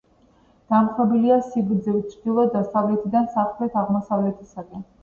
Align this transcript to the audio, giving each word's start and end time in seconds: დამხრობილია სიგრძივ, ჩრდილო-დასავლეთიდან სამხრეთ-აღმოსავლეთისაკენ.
დამხრობილია 0.73 1.37
სიგრძივ, 1.49 2.01
ჩრდილო-დასავლეთიდან 2.15 3.33
სამხრეთ-აღმოსავლეთისაკენ. 3.39 4.89